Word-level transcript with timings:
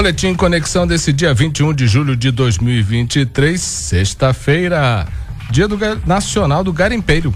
Boletim 0.00 0.34
Conexão 0.34 0.86
desse 0.86 1.12
dia 1.12 1.34
21 1.34 1.74
de 1.74 1.86
julho 1.86 2.16
de 2.16 2.30
2023, 2.30 3.60
sexta-feira, 3.60 5.06
Dia 5.50 5.68
do 5.68 5.76
Nacional 6.06 6.64
do 6.64 6.72
Garimpeiro. 6.72 7.34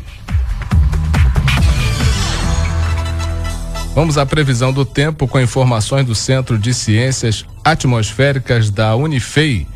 Vamos 3.94 4.16
à 4.16 4.24
previsão 4.24 4.72
do 4.72 4.82
tempo 4.82 5.28
com 5.28 5.38
informações 5.38 6.06
do 6.06 6.14
Centro 6.14 6.58
de 6.58 6.72
Ciências 6.72 7.44
Atmosféricas 7.62 8.70
da 8.70 8.96
Unifei. 8.96 9.66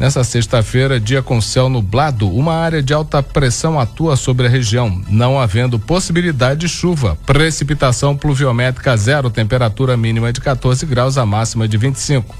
Nessa 0.00 0.24
sexta-feira, 0.24 0.98
dia 0.98 1.20
com 1.20 1.42
céu 1.42 1.68
nublado, 1.68 2.26
uma 2.26 2.54
área 2.54 2.82
de 2.82 2.94
alta 2.94 3.22
pressão 3.22 3.78
atua 3.78 4.16
sobre 4.16 4.46
a 4.46 4.48
região, 4.48 5.02
não 5.10 5.38
havendo 5.38 5.78
possibilidade 5.78 6.60
de 6.60 6.68
chuva. 6.68 7.18
Precipitação 7.26 8.16
pluviométrica 8.16 8.96
zero, 8.96 9.28
temperatura 9.28 9.98
mínima 9.98 10.32
de 10.32 10.40
14 10.40 10.86
graus, 10.86 11.18
a 11.18 11.26
máxima 11.26 11.68
de 11.68 11.76
25. 11.76 12.34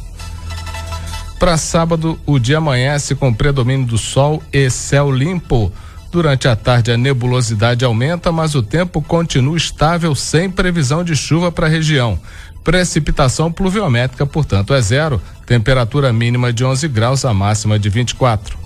Para 1.39 1.59
sábado, 1.59 2.19
o 2.25 2.39
dia 2.39 2.57
amanhece 2.57 3.15
com 3.15 3.31
predomínio 3.31 3.87
do 3.87 3.99
sol 3.99 4.43
e 4.51 4.71
céu 4.71 5.11
limpo. 5.11 5.71
Durante 6.11 6.49
a 6.49 6.57
tarde, 6.57 6.91
a 6.91 6.97
nebulosidade 6.97 7.85
aumenta, 7.85 8.33
mas 8.33 8.55
o 8.55 8.63
tempo 8.63 9.03
continua 9.03 9.59
estável, 9.59 10.15
sem 10.15 10.51
previsão 10.51 11.05
de 11.05 11.15
chuva 11.15 11.53
para 11.53 11.67
a 11.67 11.71
região. 11.71 12.19
Precipitação 12.65 13.53
pluviométrica, 13.53 14.25
portanto, 14.27 14.75
é 14.75 14.81
zero. 14.81 15.21
Temperatura 15.51 16.13
mínima 16.13 16.53
de 16.53 16.65
11 16.65 16.87
graus, 16.87 17.25
a 17.25 17.35
máxima 17.35 17.77
de 17.77 17.89
24. 17.89 18.57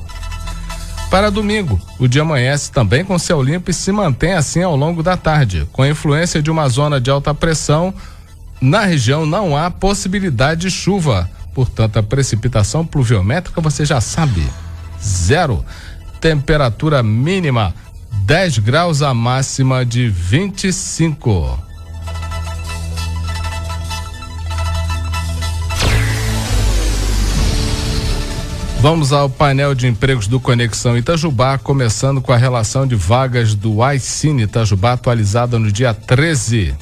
Para 1.10 1.30
domingo, 1.30 1.80
o 1.98 2.06
dia 2.06 2.20
amanhece 2.20 2.70
também 2.70 3.02
com 3.02 3.18
céu 3.18 3.42
limpo 3.42 3.70
e 3.70 3.72
se 3.72 3.90
mantém 3.90 4.34
assim 4.34 4.62
ao 4.62 4.76
longo 4.76 5.02
da 5.02 5.16
tarde. 5.16 5.66
Com 5.72 5.80
a 5.80 5.88
influência 5.88 6.42
de 6.42 6.50
uma 6.50 6.68
zona 6.68 7.00
de 7.00 7.10
alta 7.10 7.32
pressão, 7.32 7.94
na 8.60 8.82
região 8.82 9.24
não 9.24 9.56
há 9.56 9.70
possibilidade 9.70 10.60
de 10.60 10.70
chuva. 10.70 11.26
Portanto, 11.54 11.98
a 11.98 12.02
precipitação 12.02 12.84
pluviométrica 12.84 13.62
você 13.62 13.86
já 13.86 13.98
sabe, 13.98 14.46
zero. 15.02 15.64
Temperatura 16.20 17.02
mínima 17.02 17.74
10 18.26 18.58
graus, 18.58 19.00
a 19.00 19.14
máxima 19.14 19.86
de 19.86 20.06
25. 20.10 21.63
Vamos 28.84 29.14
ao 29.14 29.30
painel 29.30 29.74
de 29.74 29.86
empregos 29.86 30.26
do 30.26 30.38
Conexão 30.38 30.94
Itajubá, 30.94 31.56
começando 31.56 32.20
com 32.20 32.34
a 32.34 32.36
relação 32.36 32.86
de 32.86 32.94
vagas 32.94 33.54
do 33.54 33.78
iCine 33.92 34.42
Itajubá 34.42 34.92
atualizada 34.92 35.58
no 35.58 35.72
dia 35.72 35.94
13. 35.94 36.74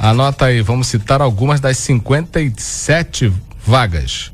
Anota 0.00 0.46
aí, 0.46 0.62
vamos 0.62 0.86
citar 0.86 1.20
algumas 1.20 1.60
das 1.60 1.76
57 1.76 3.30
vagas. 3.66 4.32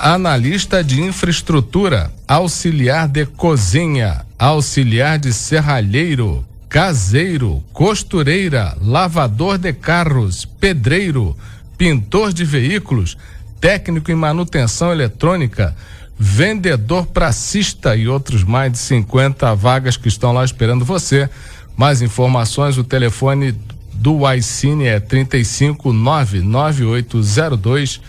Analista 0.00 0.82
de 0.82 1.00
infraestrutura, 1.00 2.10
auxiliar 2.26 3.06
de 3.06 3.24
cozinha, 3.24 4.26
auxiliar 4.36 5.16
de 5.16 5.32
serralheiro, 5.32 6.44
caseiro, 6.68 7.62
costureira, 7.72 8.76
lavador 8.80 9.58
de 9.58 9.72
carros, 9.72 10.44
pedreiro, 10.44 11.36
pintor 11.78 12.32
de 12.32 12.44
veículos, 12.44 13.16
técnico 13.60 14.10
em 14.10 14.14
manutenção 14.14 14.92
eletrônica, 14.92 15.74
vendedor 16.18 17.06
pracista 17.06 17.94
e 17.94 18.08
outros 18.08 18.42
mais 18.42 18.72
de 18.72 18.78
50 18.78 19.54
vagas 19.54 19.96
que 19.96 20.08
estão 20.08 20.32
lá 20.32 20.44
esperando 20.44 20.84
você. 20.84 21.30
Mais 21.76 22.00
informações, 22.00 22.78
o 22.78 22.84
telefone 22.84 23.52
do 23.92 24.20
iCine 24.32 24.86
é 24.86 24.98
3599802 25.00 28.00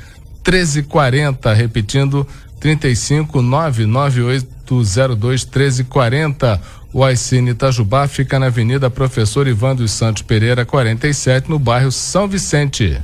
1340, 0.43 1.53
repetindo 1.53 2.25
3599802 2.61 5.45
1340. 5.45 6.61
O 6.93 7.05
iCine 7.09 7.51
Itajubá 7.51 8.07
fica 8.07 8.39
na 8.39 8.45
Avenida 8.47 8.89
Professor 8.89 9.45
Ivan 9.47 9.75
dos 9.75 9.91
Santos 9.91 10.23
Pereira, 10.23 10.65
47, 10.65 11.49
no 11.49 11.59
bairro 11.59 11.91
São 11.91 12.27
Vicente. 12.27 12.99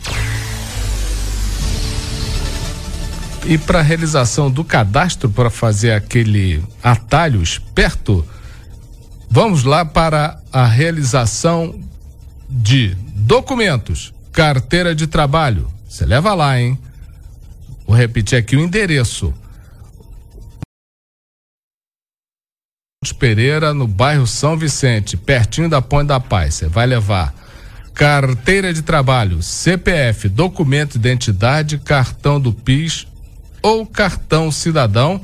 E 3.45 3.57
para 3.57 3.79
a 3.79 3.81
realização 3.81 4.49
do 4.49 4.63
cadastro, 4.63 5.29
para 5.29 5.49
fazer 5.49 5.91
aquele 5.91 6.63
atalho 6.81 7.43
esperto, 7.43 8.25
vamos 9.29 9.65
lá 9.65 9.83
para 9.83 10.39
a 10.51 10.65
realização 10.65 11.77
de 12.49 12.95
documentos, 13.15 14.13
carteira 14.31 14.95
de 14.95 15.07
trabalho. 15.07 15.67
Você 15.87 16.05
leva 16.05 16.33
lá, 16.33 16.59
hein? 16.59 16.79
Vou 17.85 17.95
repetir 17.95 18.37
aqui 18.37 18.55
o 18.55 18.61
endereço. 18.61 19.33
Pereira, 23.19 23.73
no 23.73 23.87
bairro 23.87 24.25
São 24.25 24.57
Vicente, 24.57 25.17
pertinho 25.17 25.69
da 25.69 25.81
Ponte 25.81 26.07
da 26.07 26.19
Paz. 26.19 26.55
Você 26.55 26.67
vai 26.67 26.85
levar 26.85 27.33
carteira 27.93 28.73
de 28.73 28.81
trabalho, 28.81 29.43
CPF, 29.43 30.29
documento 30.29 30.93
de 30.93 31.07
identidade, 31.07 31.77
cartão 31.77 32.39
do 32.39 32.51
PIS 32.53 33.07
ou 33.63 33.85
cartão 33.85 34.51
cidadão. 34.51 35.19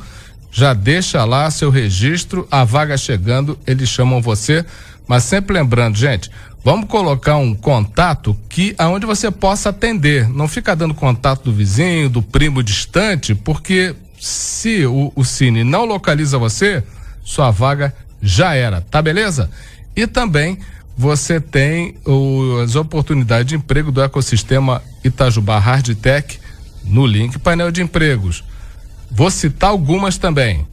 Já 0.51 0.73
deixa 0.73 1.23
lá 1.25 1.51
seu 1.51 1.69
registro, 1.69 2.47
a 2.49 2.63
vaga 2.63 2.97
chegando, 2.97 3.59
eles 3.67 3.87
chamam 3.87 4.19
você. 4.19 4.65
Mas 5.07 5.23
sempre 5.23 5.53
lembrando, 5.53 5.97
gente, 5.97 6.31
vamos 6.63 6.87
colocar 6.89 7.37
um 7.37 7.53
contato 7.53 8.35
que 8.49 8.73
aonde 8.77 9.05
você 9.05 9.29
possa 9.29 9.69
atender. 9.69 10.27
Não 10.27 10.47
fica 10.47 10.75
dando 10.75 10.95
contato 10.95 11.43
do 11.43 11.53
vizinho, 11.53 12.09
do 12.09 12.21
primo 12.21 12.63
distante, 12.63 13.35
porque 13.35 13.95
se 14.19 14.85
o, 14.85 15.11
o 15.15 15.23
Cine 15.23 15.63
não 15.63 15.85
localiza 15.85 16.37
você, 16.37 16.83
sua 17.23 17.51
vaga 17.51 17.93
já 18.21 18.53
era, 18.53 18.81
tá 18.81 19.01
beleza? 19.01 19.49
E 19.95 20.07
também 20.07 20.59
você 20.97 21.39
tem 21.39 21.95
o, 22.05 22.59
as 22.63 22.75
oportunidades 22.75 23.47
de 23.47 23.55
emprego 23.55 23.91
do 23.91 24.01
ecossistema 24.01 24.81
Itajubá 25.03 25.57
Hardtech 25.57 26.38
no 26.89 27.05
link 27.05 27.39
painel 27.39 27.71
de 27.71 27.81
empregos. 27.81 28.43
Vou 29.09 29.31
citar 29.31 29.69
algumas 29.69 30.17
também. 30.17 30.67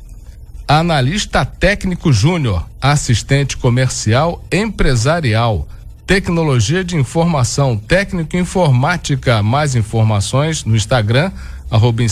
Analista 0.66 1.44
técnico 1.44 2.12
júnior, 2.12 2.68
assistente 2.80 3.56
comercial 3.56 4.44
empresarial, 4.50 5.68
tecnologia 6.06 6.82
de 6.82 6.96
informação, 6.96 7.76
técnico 7.76 8.36
informática. 8.36 9.42
Mais 9.42 9.76
informações 9.76 10.64
no 10.64 10.74
Instagram, 10.74 11.30
arroba 11.70 12.02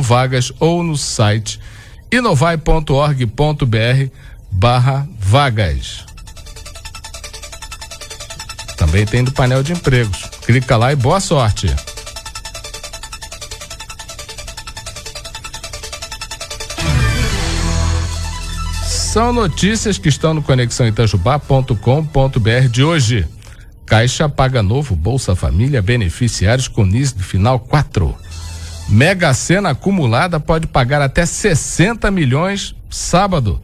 vagas 0.00 0.52
ou 0.58 0.82
no 0.82 0.96
site 0.96 1.60
inovai.org.br 2.10 4.10
barra 4.50 5.08
vagas. 5.18 6.04
Também 8.76 9.06
tem 9.06 9.22
do 9.22 9.32
painel 9.32 9.62
de 9.62 9.72
empregos. 9.72 10.24
Clica 10.44 10.76
lá 10.76 10.92
e 10.92 10.96
boa 10.96 11.20
sorte. 11.20 11.72
São 19.12 19.30
notícias 19.30 19.98
que 19.98 20.08
estão 20.08 20.32
no 20.32 20.42
conexãoitajubá.com.br 20.42 22.68
de 22.70 22.82
hoje. 22.82 23.28
Caixa 23.84 24.26
paga 24.26 24.62
novo 24.62 24.96
Bolsa 24.96 25.36
Família 25.36 25.82
beneficiários 25.82 26.66
com 26.66 26.86
NIS 26.86 27.12
do 27.12 27.22
final 27.22 27.60
4. 27.60 28.16
Mega 28.88 29.34
Sena 29.34 29.68
acumulada 29.68 30.40
pode 30.40 30.66
pagar 30.66 31.02
até 31.02 31.26
60 31.26 32.10
milhões 32.10 32.74
sábado. 32.88 33.60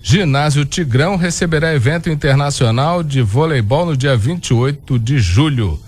Ginásio 0.00 0.64
Tigrão 0.64 1.16
receberá 1.16 1.74
evento 1.74 2.08
internacional 2.08 3.02
de 3.02 3.22
voleibol 3.22 3.86
no 3.86 3.96
dia 3.96 4.16
28 4.16 5.00
de 5.00 5.18
julho. 5.18 5.80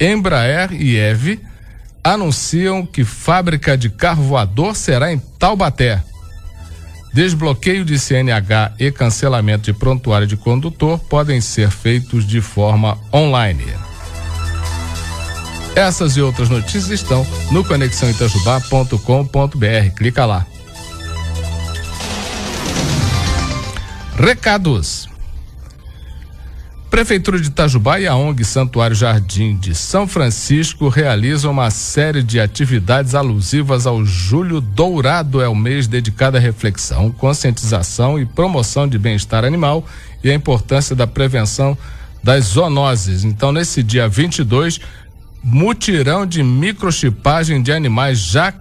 Embraer 0.00 0.72
e 0.72 0.96
EVE 0.96 1.40
anunciam 2.02 2.84
que 2.84 3.04
fábrica 3.04 3.78
de 3.78 3.90
carro 3.90 4.24
voador 4.24 4.74
será 4.74 5.12
em 5.12 5.20
Taubaté. 5.38 6.02
Desbloqueio 7.14 7.84
de 7.84 7.96
CNH 7.96 8.74
e 8.76 8.90
cancelamento 8.90 9.66
de 9.66 9.72
prontuário 9.72 10.26
de 10.26 10.36
condutor 10.36 10.98
podem 10.98 11.40
ser 11.40 11.70
feitos 11.70 12.26
de 12.26 12.40
forma 12.40 12.98
online. 13.12 13.72
Essas 15.76 16.16
e 16.16 16.20
outras 16.20 16.48
notícias 16.48 16.90
estão 16.90 17.24
no 17.52 17.64
conexãoitajubá.com.br. 17.64 19.94
Clica 19.94 20.26
lá. 20.26 20.44
Recados. 24.16 25.13
Prefeitura 26.94 27.40
de 27.40 27.48
Itajubá 27.48 27.98
e 27.98 28.06
a 28.06 28.14
ONG 28.14 28.44
Santuário 28.44 28.94
Jardim 28.94 29.56
de 29.56 29.74
São 29.74 30.06
Francisco 30.06 30.88
realizam 30.88 31.50
uma 31.50 31.68
série 31.68 32.22
de 32.22 32.38
atividades 32.38 33.16
alusivas 33.16 33.84
ao 33.84 34.04
Julho 34.04 34.60
Dourado, 34.60 35.42
é 35.42 35.48
o 35.48 35.56
mês 35.56 35.88
dedicado 35.88 36.36
à 36.36 36.40
reflexão, 36.40 37.10
conscientização 37.10 38.16
e 38.16 38.24
promoção 38.24 38.86
de 38.86 38.96
bem-estar 38.96 39.44
animal 39.44 39.84
e 40.22 40.30
a 40.30 40.34
importância 40.34 40.94
da 40.94 41.04
prevenção 41.04 41.76
das 42.22 42.44
zoonoses. 42.44 43.24
Então, 43.24 43.50
nesse 43.50 43.82
dia 43.82 44.06
22, 44.08 44.78
mutirão 45.42 46.24
de 46.24 46.44
microchipagem 46.44 47.60
de 47.60 47.72
animais 47.72 48.20
já 48.20 48.54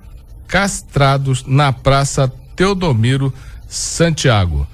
castrados 0.48 1.46
na 1.46 1.72
Praça 1.72 2.28
Teodomiro 2.56 3.32
Santiago. 3.68 4.68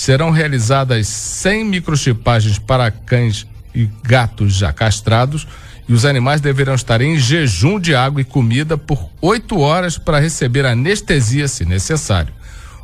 Serão 0.00 0.30
realizadas 0.30 1.06
100 1.08 1.62
microchipagens 1.62 2.58
para 2.58 2.90
cães 2.90 3.46
e 3.74 3.86
gatos 4.02 4.54
já 4.54 4.72
castrados 4.72 5.46
e 5.86 5.92
os 5.92 6.06
animais 6.06 6.40
deverão 6.40 6.74
estar 6.74 7.02
em 7.02 7.18
jejum 7.18 7.78
de 7.78 7.94
água 7.94 8.22
e 8.22 8.24
comida 8.24 8.78
por 8.78 9.10
oito 9.20 9.60
horas 9.60 9.98
para 9.98 10.18
receber 10.18 10.64
anestesia 10.64 11.46
se 11.46 11.66
necessário. 11.66 12.32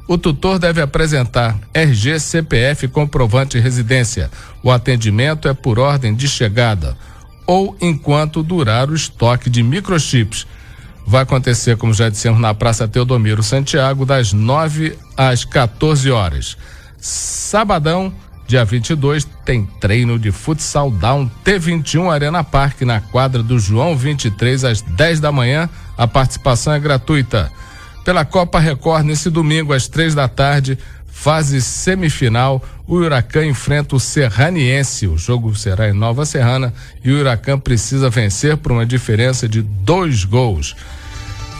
O 0.06 0.18
tutor 0.18 0.58
deve 0.58 0.82
apresentar 0.82 1.58
RG, 1.72 2.20
CPF 2.20 2.86
comprovante 2.88 3.56
de 3.56 3.62
residência. 3.62 4.30
O 4.62 4.70
atendimento 4.70 5.48
é 5.48 5.54
por 5.54 5.78
ordem 5.78 6.14
de 6.14 6.28
chegada 6.28 6.98
ou 7.46 7.74
enquanto 7.80 8.42
durar 8.42 8.90
o 8.90 8.94
estoque 8.94 9.48
de 9.48 9.62
microchips. 9.62 10.46
Vai 11.06 11.22
acontecer, 11.22 11.78
como 11.78 11.94
já 11.94 12.10
dissemos, 12.10 12.38
na 12.38 12.52
Praça 12.52 12.86
Teodomiro 12.86 13.42
Santiago, 13.42 14.04
das 14.04 14.34
9 14.34 14.98
às 15.16 15.46
14 15.46 16.10
horas. 16.10 16.58
Sabadão, 16.98 18.12
dia 18.46 18.64
22, 18.64 19.26
tem 19.44 19.66
treino 19.80 20.18
de 20.18 20.30
futsal 20.30 20.90
down 20.90 21.30
T21 21.44 22.10
Arena 22.12 22.44
Parque, 22.44 22.84
na 22.84 23.00
quadra 23.00 23.42
do 23.42 23.58
João 23.58 23.96
23, 23.96 24.64
às 24.64 24.80
10 24.82 25.20
da 25.20 25.32
manhã. 25.32 25.68
A 25.96 26.06
participação 26.06 26.72
é 26.72 26.80
gratuita. 26.80 27.50
Pela 28.04 28.24
Copa 28.24 28.60
Record, 28.60 29.04
nesse 29.04 29.30
domingo, 29.30 29.72
às 29.72 29.88
três 29.88 30.14
da 30.14 30.28
tarde, 30.28 30.78
fase 31.06 31.60
semifinal, 31.60 32.62
o 32.86 32.96
Huracan 32.96 33.46
enfrenta 33.46 33.96
o 33.96 34.00
Serraniense. 34.00 35.08
O 35.08 35.18
jogo 35.18 35.56
será 35.56 35.88
em 35.88 35.92
Nova 35.92 36.24
Serrana 36.24 36.72
e 37.02 37.10
o 37.10 37.18
Huracan 37.18 37.58
precisa 37.58 38.08
vencer 38.08 38.56
por 38.56 38.70
uma 38.70 38.86
diferença 38.86 39.48
de 39.48 39.62
dois 39.62 40.24
gols. 40.24 40.76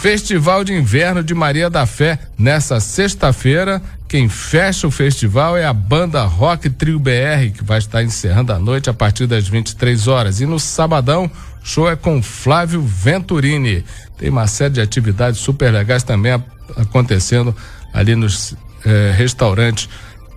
Festival 0.00 0.62
de 0.62 0.74
Inverno 0.74 1.24
de 1.24 1.34
Maria 1.34 1.68
da 1.68 1.86
Fé, 1.86 2.18
nessa 2.38 2.78
sexta-feira. 2.78 3.82
Quem 4.08 4.28
fecha 4.28 4.86
o 4.86 4.90
festival 4.90 5.56
é 5.56 5.64
a 5.64 5.72
banda 5.72 6.22
Rock 6.24 6.70
Trio 6.70 6.98
BR, 6.98 7.50
que 7.54 7.64
vai 7.64 7.78
estar 7.78 8.02
encerrando 8.04 8.52
a 8.52 8.58
noite 8.58 8.88
a 8.88 8.94
partir 8.94 9.26
das 9.26 9.48
23 9.48 10.06
horas. 10.06 10.40
E 10.40 10.46
no 10.46 10.60
sabadão, 10.60 11.30
show 11.62 11.90
é 11.90 11.96
com 11.96 12.22
Flávio 12.22 12.80
Venturini. 12.80 13.84
Tem 14.16 14.30
uma 14.30 14.46
série 14.46 14.74
de 14.74 14.80
atividades 14.80 15.40
super 15.40 15.72
legais 15.72 16.04
também 16.04 16.32
acontecendo 16.76 17.54
ali 17.92 18.14
nos 18.14 18.54
eh, 18.84 19.12
restaurantes, 19.16 19.88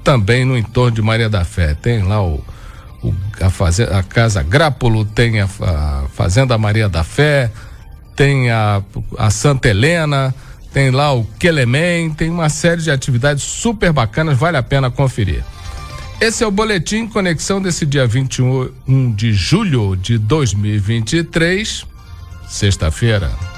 também 0.04 0.45
no 0.45 0.57
entorno 0.57 0.92
de 0.92 1.01
Maria 1.01 1.30
da 1.30 1.45
Fé. 1.45 1.75
Tem 1.75 2.01
lá 2.01 2.24
o, 2.24 2.44
o 3.04 3.13
a, 3.39 3.51
fazenda, 3.51 4.00
a 4.00 4.01
Casa 4.04 4.42
Grápolo, 4.42 5.06
tem 5.06 5.42
a, 5.42 5.45
a 5.45 6.06
Fazenda 6.13 6.57
Maria 6.57 6.89
da 6.89 7.04
Fé 7.04 7.51
tem 8.19 8.51
a, 8.51 8.83
a 9.18 9.30
Santa 9.30 9.69
Helena, 9.69 10.36
tem 10.74 10.92
lá 10.92 11.13
o 11.13 11.25
Quelemem, 11.39 12.10
tem 12.12 12.30
uma 12.30 12.50
série 12.50 12.81
de 12.81 12.92
atividades 12.92 13.44
super 13.44 13.92
bacanas, 13.92 14.38
vale 14.38 14.57
a 14.57 14.63
pena 14.63 14.92
conferir. 14.92 15.44
Esse 16.21 16.44
é 16.44 16.48
o 16.48 16.51
boletim 16.51 17.07
conexão 17.07 17.62
desse 17.62 17.86
dia 17.86 18.06
21 18.06 19.13
de 19.13 19.31
julho 19.31 19.95
de 19.95 20.18
2023, 20.18 21.86
sexta-feira. 22.48 23.49